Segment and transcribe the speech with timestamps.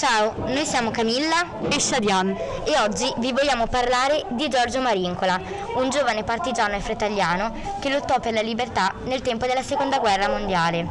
[0.00, 2.30] Ciao, noi siamo Camilla e Shadian
[2.64, 5.38] e oggi vi vogliamo parlare di Giorgio Marincola,
[5.74, 10.30] un giovane partigiano e fretagliano che lottò per la libertà nel tempo della Seconda Guerra
[10.30, 10.86] Mondiale.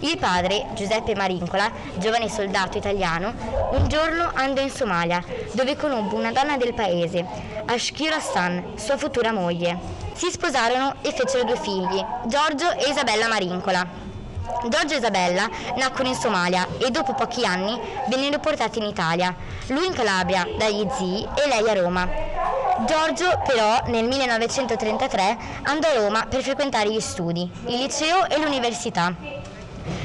[0.00, 3.32] Il padre, Giuseppe Marincola, giovane soldato italiano,
[3.70, 7.24] un giorno andò in Somalia, dove conobbe una donna del paese,
[7.64, 9.78] Ashkira Hassan, sua futura moglie.
[10.12, 14.01] Si sposarono e fecero due figli, Giorgio e Isabella Marincola.
[14.68, 17.78] Giorgio e Isabella nacquero in Somalia e dopo pochi anni
[18.08, 19.34] vennero portati in Italia,
[19.68, 22.08] lui in Calabria dagli zii e lei a Roma.
[22.86, 29.14] Giorgio però nel 1933 andò a Roma per frequentare gli studi, il liceo e l'università.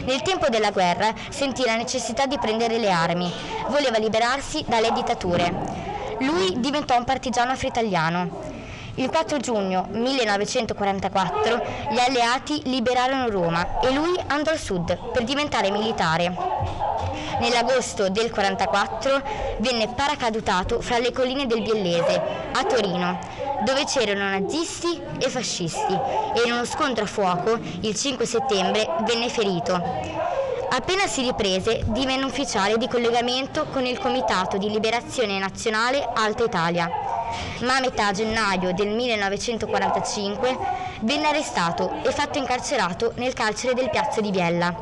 [0.05, 3.31] Nel tempo della guerra sentì la necessità di prendere le armi,
[3.67, 5.85] voleva liberarsi dalle dittature.
[6.19, 8.46] Lui diventò un partigiano afro-italiano.
[8.99, 15.69] Il 4 giugno 1944 gli alleati liberarono Roma e lui andò al sud per diventare
[15.69, 16.35] militare.
[17.39, 19.21] Nell'agosto del 44
[19.59, 22.19] venne paracadutato fra le colline del Biellese,
[22.51, 23.19] a Torino,
[23.63, 29.29] dove c'erano nazisti e fascisti e in uno scontro a fuoco il 5 settembre venne
[29.29, 30.36] ferito.
[30.69, 37.07] Appena si riprese, divenne ufficiale di collegamento con il Comitato di Liberazione Nazionale Alta Italia
[37.61, 40.57] ma a metà gennaio del 1945
[41.01, 44.75] venne arrestato e fatto incarcerato nel carcere del Piazza di Biella.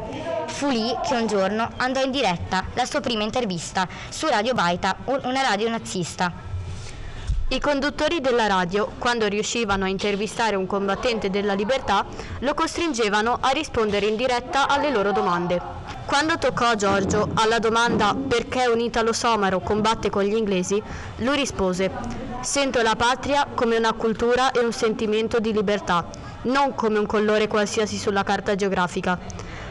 [0.47, 4.95] Fu lì che un giorno andò in diretta la sua prima intervista su Radio Baita,
[5.05, 6.44] una radio nazista.
[7.47, 12.03] I conduttori della radio, quando riuscivano a intervistare un combattente della libertà,
[12.39, 15.61] lo costringevano a rispondere in diretta alle loro domande.
[16.07, 20.81] Quando toccò a Giorgio alla domanda perché un italo-somaro combatte con gli inglesi,
[21.17, 21.91] lui rispose
[22.41, 26.03] Sento la patria come una cultura e un sentimento di libertà,
[26.43, 29.19] non come un colore qualsiasi sulla carta geografica.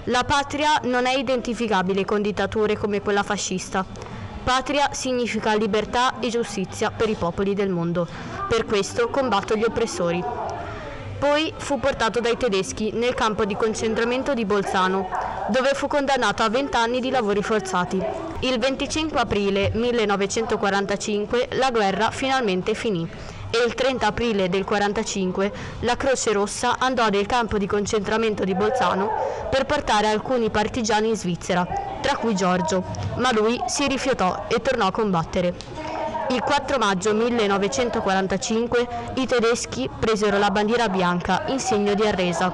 [0.05, 4.14] La patria non è identificabile con dittature come quella fascista.
[4.45, 8.07] Patria significa libertà e giustizia per i popoli del mondo.
[8.47, 10.23] Per questo combatto gli oppressori.
[11.19, 15.09] Poi fu portato dai tedeschi nel campo di concentramento di Bolzano,
[15.49, 18.03] dove fu condannato a 20 anni di lavori forzati.
[18.41, 23.09] Il 25 aprile 1945 la guerra finalmente finì
[23.49, 28.55] e il 30 aprile del 1945 la Croce Rossa andò nel campo di concentramento di
[28.55, 29.11] Bolzano
[29.49, 32.85] per portare alcuni partigiani in Svizzera, tra cui Giorgio,
[33.17, 35.55] ma lui si rifiutò e tornò a combattere.
[36.29, 42.53] Il 4 maggio 1945 i tedeschi presero la bandiera bianca in segno di arresa,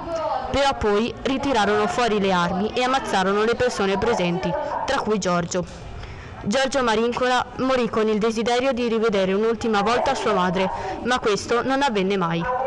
[0.52, 4.52] però poi ritirarono fuori le armi e ammazzarono le persone presenti,
[4.86, 5.64] tra cui Giorgio.
[6.44, 10.70] Giorgio Marincola morì con il desiderio di rivedere un'ultima volta sua madre,
[11.02, 12.59] ma questo non avvenne mai.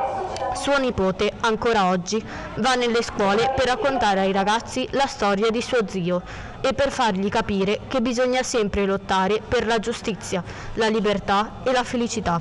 [0.53, 2.24] Suo nipote, ancora oggi,
[2.56, 6.22] va nelle scuole per raccontare ai ragazzi la storia di suo zio
[6.62, 10.44] e per fargli capire che bisogna sempre lottare per la giustizia,
[10.75, 12.40] la libertà e la felicità.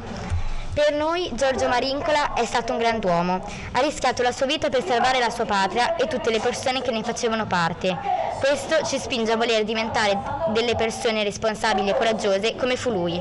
[0.75, 3.45] Per noi Giorgio Marincola è stato un grand'uomo.
[3.73, 6.91] Ha rischiato la sua vita per salvare la sua patria e tutte le persone che
[6.91, 7.94] ne facevano parte.
[8.41, 10.19] Questo ci spinge a voler diventare
[10.49, 13.21] delle persone responsabili e coraggiose come fu lui.